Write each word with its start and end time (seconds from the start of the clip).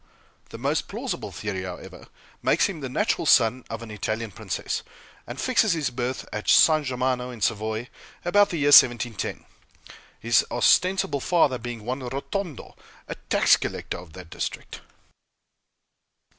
The 0.49 0.57
most 0.57 0.87
plausible 0.87 1.31
theory, 1.31 1.61
however, 1.61 2.07
makes 2.41 2.65
him 2.67 2.79
the 2.79 2.89
natural 2.89 3.27
son 3.27 3.63
of 3.69 3.83
an 3.83 3.91
Italian 3.91 4.31
princess, 4.31 4.81
and 5.27 5.39
fixes 5.39 5.73
his 5.73 5.91
birth 5.91 6.27
at 6.33 6.49
San 6.49 6.83
Germano, 6.83 7.29
in 7.29 7.39
Savoy, 7.39 7.87
about 8.25 8.49
the 8.49 8.57
year 8.57 8.69
1710; 8.73 9.45
his 10.19 10.43
ostensible 10.49 11.19
father 11.21 11.59
being 11.59 11.85
one 11.85 11.99
Rotondo, 11.99 12.75
a 13.07 13.13
tax 13.13 13.57
collector 13.57 13.99
of 13.99 14.13
that 14.13 14.31
district. 14.31 14.81